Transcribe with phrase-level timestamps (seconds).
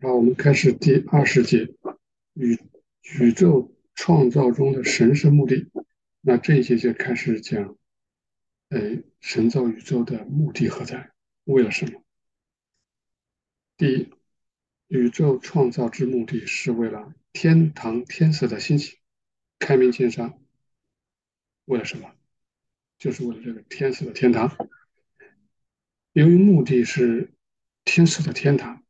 [0.00, 1.74] 好，我们开始第二十节，
[2.34, 2.56] 宇
[3.18, 5.68] 宇宙创造中的神圣目的。
[6.20, 7.76] 那这一节就开始讲，
[8.68, 11.10] 哎，神造宇宙的目的何在？
[11.46, 12.00] 为了什么？
[13.76, 14.10] 第一，
[14.86, 18.98] 宇宙创造之目的是为了天堂天使的兴起，
[19.58, 20.38] 开明见山。
[21.64, 22.14] 为了什么？
[22.98, 24.56] 就是为了这个天使的天堂。
[26.12, 27.32] 由于目的是
[27.84, 28.84] 天使的天堂。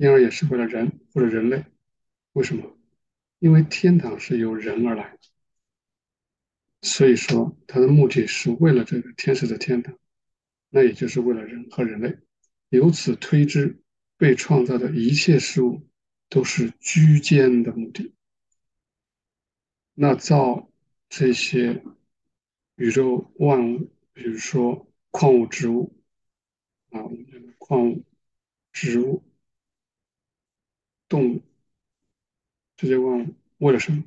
[0.00, 1.62] 因而也是为了人或者人类，
[2.32, 2.74] 为什么？
[3.38, 5.18] 因为天堂是由人而来，
[6.80, 9.94] 所以说它的目的是为了这个天使的天堂，
[10.70, 12.16] 那也就是为了人和人类。
[12.70, 13.78] 由此推知，
[14.16, 15.86] 被创造的一切事物
[16.30, 18.14] 都是居间的目的。
[19.92, 20.70] 那造
[21.10, 21.84] 这些
[22.76, 25.94] 宇宙万物，比如说矿物植物
[26.88, 27.02] 啊，
[27.58, 28.02] 矿物
[28.72, 29.22] 植物。
[31.10, 31.42] 动物
[32.76, 34.02] 这些万物为了什么？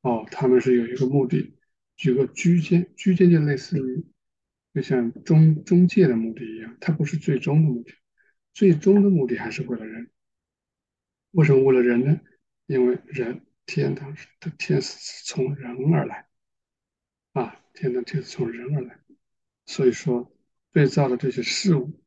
[0.00, 1.52] 哦，他们是有一个目的。
[1.96, 4.04] 举个居间，居间就类似于
[4.74, 7.94] 就像中中介的目的一样，它不是最终的目的，
[8.52, 10.10] 最终的目的还是为了人。
[11.30, 12.20] 为什么为了人呢？
[12.66, 16.26] 因为人天堂的天使是从人而来
[17.32, 18.98] 啊，天堂天使从人而来，
[19.66, 20.36] 所以说
[20.72, 22.02] 被造的这些事物，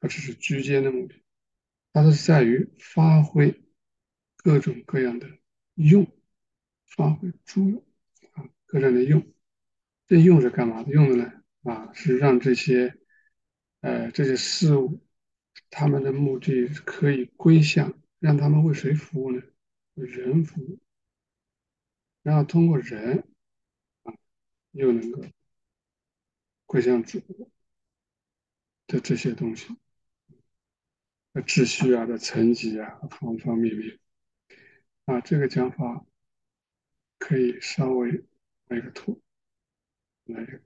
[0.00, 1.14] 它只是居间的目的，
[1.92, 3.62] 它是在于发挥。
[4.48, 5.28] 各种各样的
[5.74, 6.10] 用，
[6.86, 7.84] 发挥诸用
[8.32, 9.30] 啊，各种的用，
[10.06, 10.90] 这用是干嘛的？
[10.90, 11.30] 用的呢？
[11.64, 12.98] 啊，是让这些，
[13.80, 15.04] 呃，这些事物，
[15.68, 19.42] 他们的目的可以归向，让他们为谁服务呢？
[19.92, 20.78] 人服务，
[22.22, 23.28] 然后通过人，
[24.04, 24.14] 啊，
[24.70, 25.22] 又能够
[26.64, 27.20] 归向主
[28.86, 29.76] 的这些东西，
[31.34, 33.98] 的秩序啊，的层级啊，方方面面。
[35.08, 36.04] 啊，这个讲法
[37.16, 38.26] 可以稍微
[38.66, 39.22] 来个图，
[40.24, 40.58] 来一个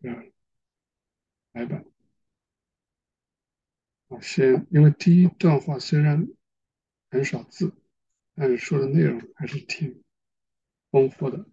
[1.53, 1.85] 白板。
[4.09, 6.27] 啊，先，因为第一段话虽然
[7.09, 7.73] 很少字，
[8.35, 10.03] 但是说的内容还是挺
[10.91, 11.47] 丰富的。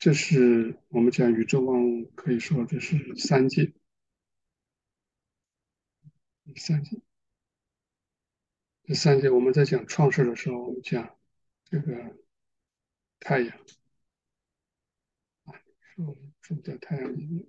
[0.00, 3.72] 这是我们讲宇宙万物，可以说这是三界，
[6.56, 7.00] 三界。
[8.82, 11.16] 这三界我们在讲创世的时候，我们讲。
[11.70, 12.16] 这个
[13.20, 13.58] 太阳
[15.44, 15.52] 啊，
[15.82, 17.46] 说我们住在太阳里面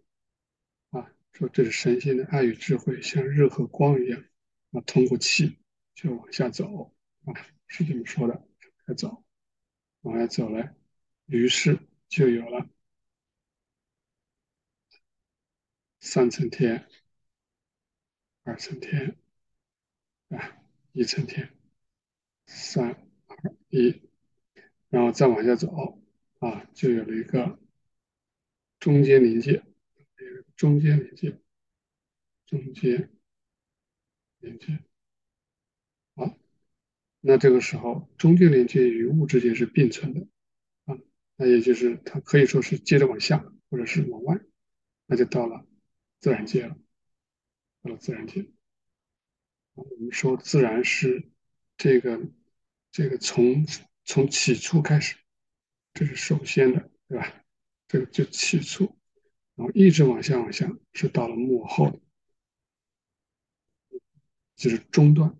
[0.89, 4.21] 啊，说这是神仙的爱与智慧，像热和光一样
[4.71, 5.57] 啊，通过气
[5.95, 6.93] 就往下走
[7.23, 7.33] 啊，
[7.67, 8.45] 是这么说的，
[8.85, 9.23] 再走，
[10.01, 10.75] 往下走来，
[11.27, 12.69] 于是就有了
[16.01, 16.89] 三层天、
[18.43, 19.17] 二层天
[20.27, 21.57] 啊，一层天，
[22.47, 22.89] 三
[23.27, 24.08] 二一。
[24.89, 26.01] 然后再往下走，
[26.39, 27.59] 啊，就有了一个
[28.79, 29.63] 中间临界，
[30.55, 31.39] 中间临界，
[32.47, 33.11] 中间
[34.39, 34.79] 临界，
[36.15, 36.35] 好，
[37.19, 40.27] 那这个时候中间连接与物之间是并存的，
[40.85, 40.97] 啊，
[41.35, 44.41] 那也就是它可以说是接着往下，或者是往外，
[45.05, 45.67] 那就到了
[46.19, 46.75] 自然界了，
[47.83, 48.49] 到了自然界。
[49.75, 51.29] 我们说自然是
[51.77, 52.19] 这个
[52.91, 53.67] 这个从。
[54.09, 55.15] 从起初开始，
[55.93, 57.45] 这是首先的，对吧？
[57.87, 58.97] 这个就起初，
[59.53, 62.01] 然后一直往下往下，是到了幕后，
[64.55, 65.37] 就是中段。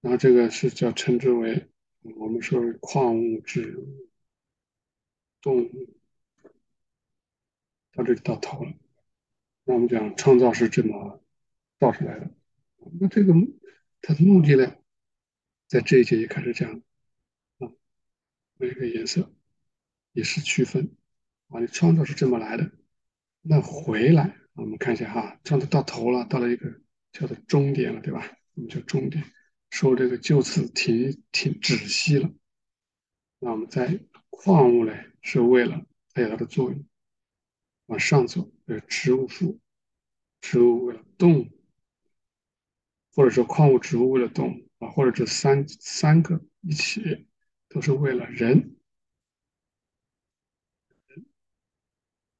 [0.00, 1.68] 然后这个是叫称之为，
[2.14, 3.76] 我们说矿物质、
[5.42, 5.96] 动物，
[7.90, 8.72] 到这里到头了。
[9.64, 11.20] 那我们讲创造是这么
[11.80, 12.30] 造出来的，
[13.00, 13.34] 那这个
[14.00, 14.76] 它的目的呢，
[15.66, 16.80] 在这一节也开始讲。
[18.60, 19.32] 每个颜色
[20.12, 20.94] 也是区分
[21.48, 22.70] 啊，你创造是这么来的，
[23.40, 26.70] 那回来我们看一下哈，创造到头了，到了一个
[27.10, 28.36] 叫做终点了，对吧？
[28.52, 29.24] 我们叫终点，
[29.70, 32.30] 说这个就此停停止息了。
[33.38, 33.98] 那我们在
[34.28, 36.84] 矿物呢，是为了它有它的作用，
[37.86, 39.58] 往上走，呃，植物树，
[40.42, 41.50] 植物为了动，
[43.14, 47.26] 或者说矿物植物为了动啊，或者这三三个一起。
[47.70, 48.76] 都是为了人，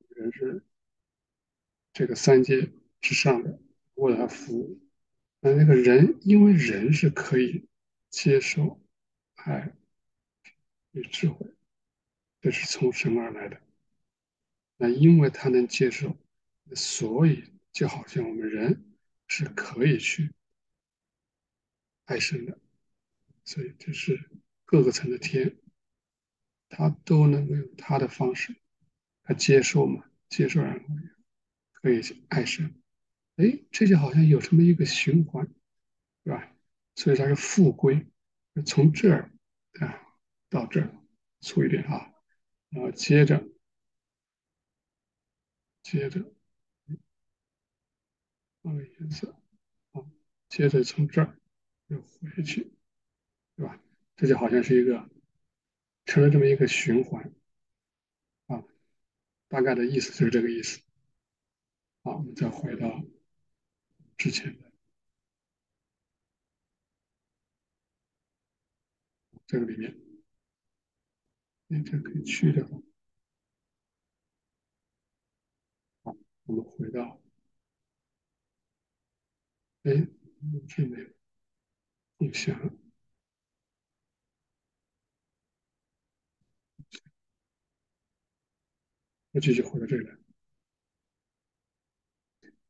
[0.08, 0.62] 人是
[1.92, 3.60] 这个三界之上的，
[3.94, 4.80] 为了他服务。
[5.38, 7.68] 那那个人，因为人是可以
[8.10, 8.82] 接受
[9.36, 9.72] 爱
[10.90, 11.46] 与智慧，
[12.40, 13.62] 这是从神而来的。
[14.76, 16.18] 那因为他能接受，
[16.74, 18.84] 所以就好像我们人
[19.28, 20.34] 是可以去
[22.06, 22.58] 爱生的，
[23.44, 24.28] 所以这是
[24.70, 25.58] 各个层的天，
[26.68, 28.54] 他都能够用他的方式，
[29.24, 30.94] 他接受嘛，接受然后
[31.72, 32.80] 可以爱神，
[33.34, 35.44] 哎，这就好像有这么一个循环，
[36.22, 36.56] 是吧？
[36.94, 38.06] 所以它是复归，
[38.64, 39.32] 从这儿
[39.80, 40.06] 啊
[40.48, 40.94] 到这儿
[41.40, 42.14] 粗一点啊，
[42.68, 43.44] 然后接着
[45.82, 46.32] 接着
[48.62, 49.34] 换个颜色，
[49.90, 50.06] 啊，
[50.48, 51.36] 接着从这儿
[51.88, 52.72] 又回去，
[53.56, 53.76] 对吧？
[54.20, 55.08] 这就好像是一个
[56.04, 57.32] 成了这么一个循环
[58.48, 58.62] 啊，
[59.48, 60.82] 大概的意思就是这个意思。
[62.02, 63.02] 好，我们再回到
[64.18, 64.70] 之前的
[69.46, 69.98] 这个里面，
[71.68, 72.68] 那这可以去掉。
[76.02, 76.14] 好，
[76.44, 77.18] 我们回到，
[79.84, 79.92] 哎，
[80.68, 81.08] 这没有
[82.18, 82.54] 共享，
[89.32, 90.16] 我继续回到这里来。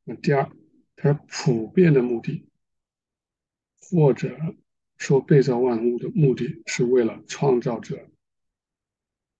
[0.03, 0.51] 那第二，
[0.95, 2.47] 它是普遍的目的，
[3.79, 4.37] 或者
[4.97, 8.09] 说被造万物的目的是为了创造者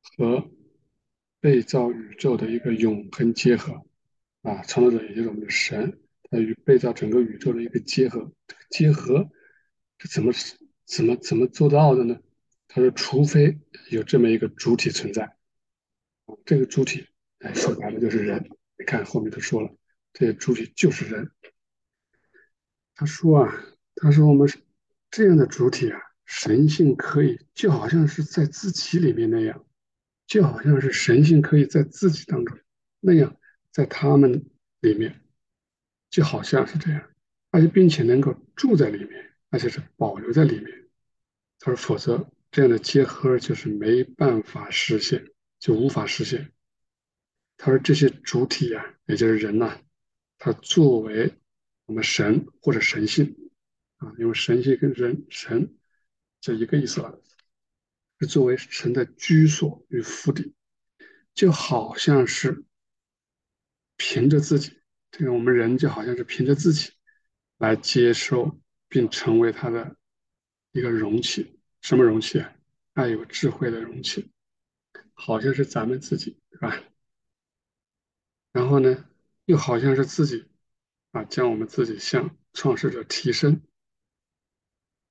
[0.01, 0.49] 和
[1.39, 3.85] 被造宇宙的一个永恒结合
[4.41, 9.29] 啊，创造者也就是我们的神，他与被造整个宇宙的一个结合，这个结合
[9.99, 10.31] 是怎么
[10.85, 12.19] 怎么怎么做到的呢？
[12.67, 13.59] 他说，除非
[13.89, 15.23] 有这么一个主体存在，
[16.25, 17.07] 啊，这个主体，
[17.41, 18.49] 哎，说白了就是人。
[18.77, 19.69] 你看后面都说了。
[20.13, 21.31] 这些主体就是人。
[22.95, 23.65] 他说啊，
[23.95, 24.47] 他说我们
[25.09, 29.65] 这样的主体啊，神性可以就好像是在自己里面那样，
[30.27, 32.57] 就好像是神性可以在自己当中
[32.99, 33.37] 那样，
[33.71, 34.45] 在他们
[34.81, 35.21] 里面，
[36.09, 37.09] 就好像是这样，
[37.49, 40.89] 而且并且能够住在里面，而且是保留在里面。
[41.59, 45.25] 他说，否则这样的结合就是没办法实现，
[45.59, 46.51] 就无法实现。
[47.63, 49.79] 他说这些主体啊，也就是人呐。
[50.39, 51.31] 它作为
[51.85, 53.37] 我们神或者神性
[53.97, 55.77] 啊，因为神性跟人神
[56.39, 57.21] 这一个意思了，
[58.19, 60.55] 是作为神的居所与府邸，
[61.35, 62.63] 就好像是
[63.95, 64.81] 凭着自己，
[65.11, 66.89] 这个我们人就好像是凭着自己
[67.59, 68.59] 来接受
[68.89, 69.95] 并成为他的
[70.71, 72.55] 一个容器，什么容器啊？
[72.93, 74.31] 爱有智慧的容器，
[75.13, 76.83] 好像是咱们自己，是吧？
[78.51, 79.05] 然后呢？
[79.45, 80.45] 又好像是自己
[81.11, 83.59] 啊，将我们自己向创世者提升，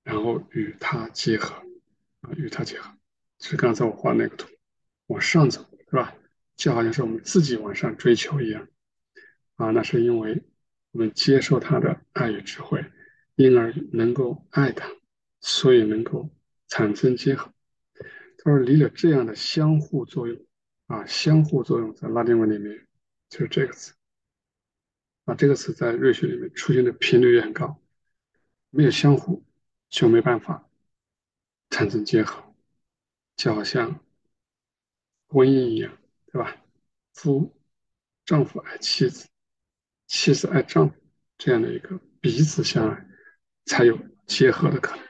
[0.03, 1.57] 然后与它结合
[2.21, 2.91] 啊，与它结合。
[3.41, 4.49] 是刚才我画那个图，
[5.09, 6.15] 往上走是吧？
[6.57, 8.67] 就好像是我们自己往上追求一样
[9.57, 9.73] 啊。
[9.73, 10.43] 那是因为
[10.93, 12.83] 我们接受他的爱与智慧，
[13.35, 14.89] 因而能够爱他，
[15.41, 16.31] 所以能够
[16.69, 17.53] 产生结合。
[18.39, 20.41] 他说，离了这样的相互作用
[20.87, 22.87] 啊，相互作用在拉丁文里面
[23.31, 23.95] 就是这个词。
[25.25, 27.81] 啊，这个词在瑞雪里面出现的频率也很高，
[28.69, 29.43] 没有相互
[29.89, 30.69] 就没办法
[31.71, 32.55] 产生结合，
[33.37, 34.05] 就好像
[35.29, 35.97] 婚姻一样，
[36.27, 36.57] 对吧？
[37.13, 37.57] 夫
[38.25, 39.29] 丈夫爱妻子，
[40.07, 40.97] 妻子爱丈夫，
[41.39, 43.07] 这样的一个彼此相爱，
[43.67, 45.05] 才有结合的可能，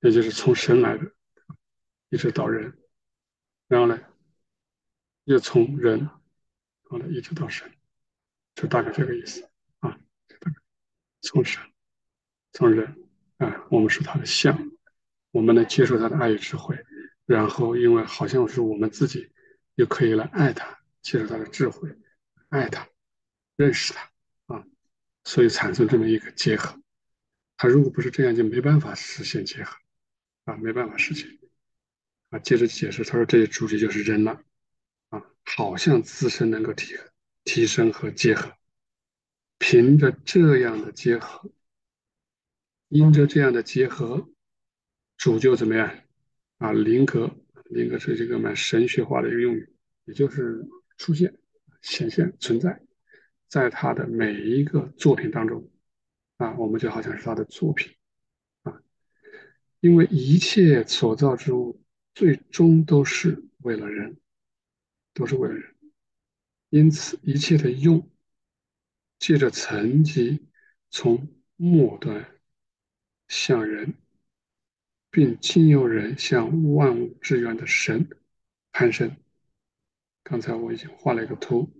[0.00, 1.12] 也就是从神来的，
[2.08, 2.78] 一直到人，
[3.66, 4.00] 然后呢，
[5.24, 6.08] 又从人，
[7.08, 7.70] 一直到神。
[8.54, 9.48] 就大概这个意思
[9.80, 9.98] 啊，
[11.22, 11.60] 从神，
[12.52, 13.08] 从人
[13.38, 14.70] 啊，我们是他的像，
[15.32, 16.78] 我们能接受他的爱与智慧，
[17.26, 19.28] 然后因为好像是我们自己，
[19.74, 21.92] 又可以来爱他，接受他的智慧，
[22.48, 22.88] 爱他，
[23.56, 24.08] 认识他
[24.46, 24.64] 啊，
[25.24, 26.80] 所以产生这么一个结合。
[27.56, 29.76] 他如果不是这样，就没办法实现结合
[30.44, 31.28] 啊，没办法实现
[32.30, 32.38] 啊。
[32.38, 34.44] 接着解释，他说这些主体就是人了，
[35.44, 36.96] 好像自身能够提
[37.44, 38.52] 提升和结合，
[39.58, 41.52] 凭着这样的结合，
[42.88, 44.28] 因着这样的结合，
[45.16, 45.94] 主就怎么样？
[46.58, 46.72] 啊？
[46.72, 47.30] 灵格，
[47.64, 49.72] 灵格是这个蛮神学化的一个用语，
[50.06, 51.36] 也就是出现、
[51.82, 52.80] 显现、存在，
[53.48, 55.70] 在他的每一个作品当中。
[56.38, 57.92] 啊，我们就好像是他的作品。
[58.62, 58.80] 啊，
[59.80, 61.80] 因为一切所造之物
[62.14, 64.16] 最终都是为了人，
[65.14, 65.74] 都是为了人。
[66.68, 68.10] 因此，一切的用，
[69.18, 70.48] 借着层级
[70.90, 72.40] 从末端
[73.28, 73.94] 向人，
[75.10, 78.08] 并经由人向万物之源的神
[78.72, 79.16] 攀升。
[80.24, 81.72] 刚才我已经画了一个图，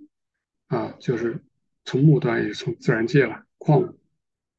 [0.69, 1.43] 啊，就是
[1.85, 3.99] 从末端，也从自然界了，矿物，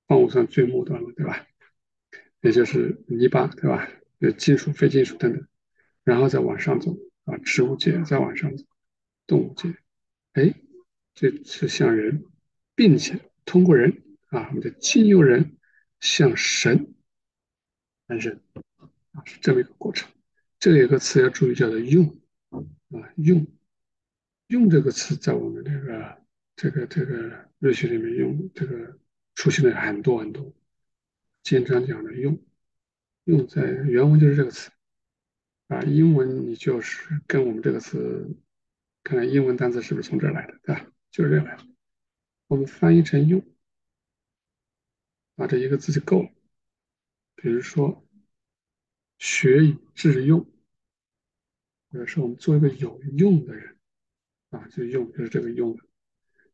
[0.08, 1.48] 矿物算最末端了，对吧？
[2.42, 3.90] 也就是泥巴，对吧？
[4.18, 5.48] 有金属、非金属等等，
[6.04, 8.64] 然后再往上走啊，植物界再往上走，
[9.28, 9.76] 动物界，
[10.34, 10.54] 哎，
[11.14, 12.26] 这是像人，
[12.76, 15.58] 并且通过人啊，我们的经由人
[16.00, 16.94] 向神
[18.08, 18.42] 诞生
[19.12, 20.10] 啊，是这么一个过程。
[20.60, 22.06] 这里有个词要注意，叫做“用”
[22.50, 22.64] 啊
[23.18, 23.46] ，“用”
[24.48, 26.18] 用这个词在我们这个
[26.56, 28.98] 这个这个日学里面用这个
[29.36, 30.54] 出现了很多很多。
[31.44, 32.40] 经常讲的“用”，
[33.26, 34.72] 用在原文就是这个词
[35.68, 38.36] 啊，英文你就是跟我们这个词，
[39.04, 40.92] 看看英文单词是不是从这儿来的，对吧？
[41.12, 41.66] 就是这样来的。
[42.48, 43.44] 我们翻译成“用”，
[45.38, 46.30] 啊，这一个字就够了。
[47.36, 48.08] 比如说
[49.18, 50.46] “学以致用”，
[51.90, 53.76] 或者说我们做一个有用的人，
[54.52, 55.84] 啊，就用就是这个用的。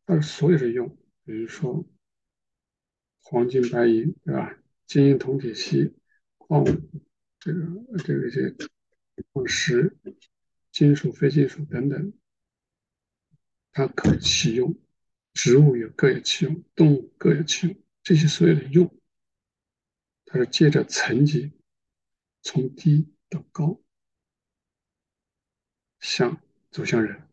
[0.05, 1.85] 但是所有的用，比如说
[3.21, 4.57] 黄金、白银，对吧？
[4.85, 5.93] 金银铜铁锡
[6.37, 6.67] 矿物，
[7.39, 7.61] 这个
[8.03, 8.55] 这个一些
[9.31, 9.97] 矿石、
[10.71, 12.13] 金属、非金属等等，
[13.71, 14.75] 它可其用。
[15.33, 17.75] 植物有各有其用，动物各有其用。
[18.03, 18.93] 这些所有的用，
[20.25, 21.51] 它是借着层级
[22.41, 23.81] 从低到高，
[25.99, 27.27] 向走向人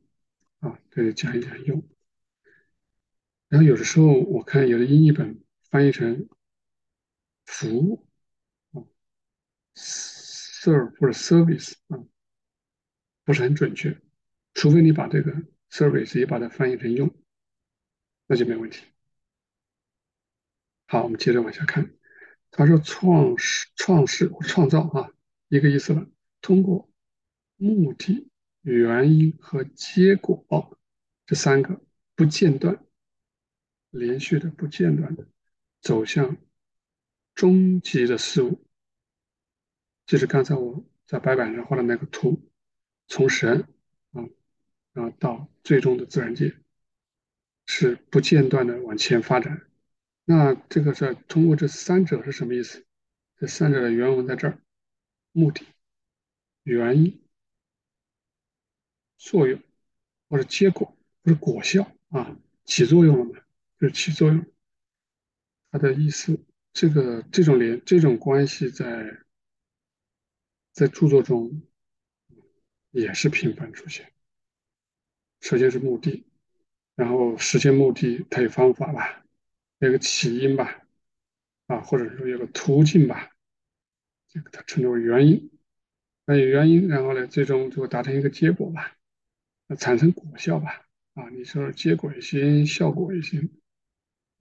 [0.61, 0.79] 啊。
[0.91, 1.83] 这里讲一讲用。
[3.49, 6.29] 然后有的时候我看有的英译本翻译成。
[7.51, 8.07] 服务
[8.73, 8.85] 啊
[10.63, 12.05] ，serve 或者 service 啊，
[13.25, 14.01] 不是很准确，
[14.55, 15.33] 除非你把这个
[15.71, 17.15] service 也把它翻译成用，
[18.27, 18.85] 那就没问题。
[20.87, 21.95] 好，我们接着往下看，
[22.51, 25.13] 他说创始、创世或创造啊，
[25.49, 26.07] 一个意思了。
[26.41, 26.91] 通过
[27.57, 28.29] 目的、
[28.63, 30.79] 原因和结果
[31.27, 31.81] 这三个
[32.15, 32.85] 不间断、
[33.91, 35.27] 连续的、不间断的
[35.81, 36.37] 走向。
[37.35, 38.67] 终极的事物，
[40.09, 42.43] 就是刚才我在白板上画的那个图，
[43.09, 43.69] 从神
[44.13, 44.25] 啊，
[44.95, 46.57] 然后到最终的自然界，
[47.67, 49.67] 是不间断的往前发展。
[50.25, 52.87] 那这个是通过这三者是什么意思？
[53.37, 54.59] 这三者的原文在这儿：
[55.33, 55.67] 目的、
[56.63, 57.23] 原因、
[59.19, 59.61] 作用，
[60.31, 62.35] 或者结果，或者果效啊，
[62.65, 63.41] 起作用了嘛？
[63.79, 64.47] 就是起作用。
[65.71, 66.43] 它的意思。
[66.73, 69.19] 这个这种联这种关系在
[70.79, 71.61] 在著作中
[72.93, 74.13] 也是频繁出现。
[75.41, 76.25] 首先是目的，
[76.95, 79.25] 然后实现目的，它有方法吧，
[79.79, 80.87] 有个起因吧，
[81.67, 83.29] 啊，或者说有个途径吧，
[84.29, 85.51] 这个它称之为原因。
[86.27, 88.97] 那有原因，然后呢，最终就会达成一个结果吧，
[89.67, 93.51] 那产生果效吧，啊，你说结果也行，效果也行，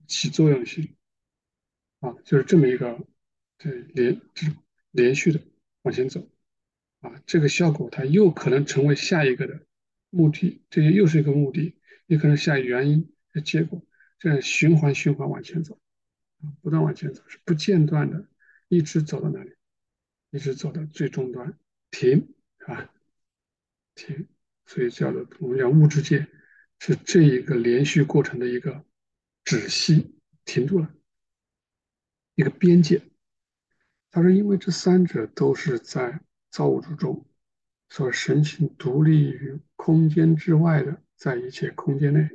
[0.06, 0.94] 起作用性。
[1.98, 2.96] 啊，就是这么一个，
[3.58, 4.56] 这连这种
[4.92, 5.40] 连续的
[5.82, 6.28] 往前走，
[7.00, 9.66] 啊，这个效果它又可能成为下一个的
[10.10, 13.84] 目的，这些又是一个目的，也可能下原因的结果，
[14.18, 15.80] 这样循环循环往前走，
[16.40, 18.28] 啊，不断往前走，是不间断的，
[18.68, 19.52] 一直走到哪里，
[20.30, 21.58] 一直走到最终端
[21.90, 22.92] 停，是吧？
[23.94, 24.26] 停，
[24.66, 26.26] 所以叫做我们讲物质界
[26.78, 28.84] 是这一个连续过程的一个
[29.44, 30.94] 止息，停住了。
[32.34, 33.02] 一个边界，
[34.18, 36.20] 他说，因为这三者都是在
[36.50, 37.24] 造物主中，
[37.88, 42.28] 所神性独立于空间之外的，在一切空间内，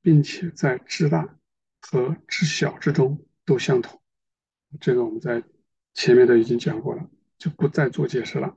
[0.00, 1.38] 并且在至大
[1.82, 4.00] 和至小之中都相同。
[4.80, 5.42] 这个我们在
[5.92, 8.56] 前面都已经讲过了，就不再做解释了。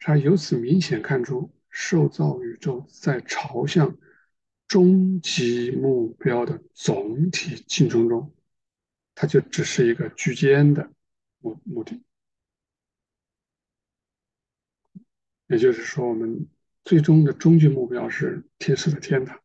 [0.00, 3.96] 他由此明显看出，受造宇宙在朝向
[4.66, 8.34] 终极目标的总体进程中。
[9.14, 10.90] 它就只是一个居间的
[11.64, 12.02] 目的，
[15.46, 16.48] 也就是说，我们
[16.84, 19.40] 最终的终极目标是天使的天堂。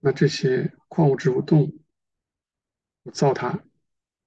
[0.00, 3.64] 那这些矿物植物动物造它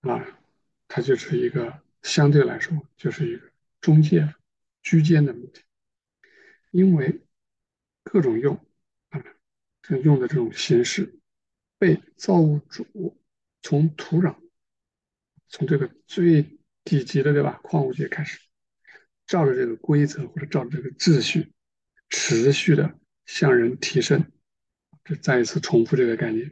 [0.02, 0.40] 啊，
[0.88, 4.36] 它就是一个相对来说就是一个中介
[4.82, 5.62] 居间的目的，
[6.72, 7.22] 因为
[8.04, 8.56] 各种用
[9.10, 9.24] 啊，
[9.82, 11.20] 这用的这种形式
[11.78, 13.18] 被造物主
[13.62, 14.36] 从土壤。
[15.48, 17.60] 从这个最底级的，对吧？
[17.64, 18.40] 矿物界开始，
[19.28, 21.52] 照着这个规则或者照着这个秩序，
[22.10, 24.32] 持续的向人提升。
[25.04, 26.52] 这再一次重复这个概念。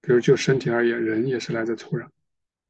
[0.00, 2.08] 比如就身体而言，人也是来自土壤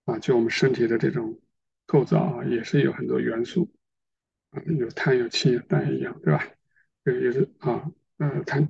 [0.04, 0.18] 啊。
[0.18, 1.40] 就我们身体的这种
[1.87, 3.73] 构造啊，也是有很多元素
[4.50, 6.47] 啊，有碳、有氢、有氮一样，对吧？
[7.04, 8.68] 这个也是啊，呃，碳、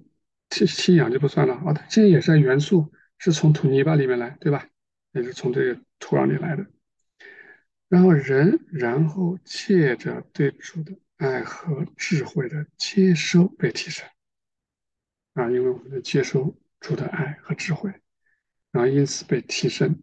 [0.51, 1.75] 氢、氢氧就不算了啊。
[1.91, 4.69] 氢也是元素，是从土泥巴里面来，对吧？
[5.13, 6.67] 也是从这个土壤里来的，
[7.89, 14.05] 然后人，然后借着对主的爱和智慧的接收被提升。
[15.35, 17.89] 啊，因为我们的接收主的爱和智慧，
[18.73, 20.03] 然后因此被提升，